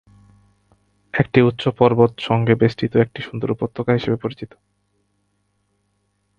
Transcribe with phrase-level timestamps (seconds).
[1.13, 4.51] এটি উচ্চ পর্বত সঙ্গে বেষ্টিত একটি সুন্দর উপত্যকা হিসেবে পরিচিত।